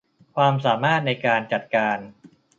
[0.35, 1.97] ความสามารถในการจัดการ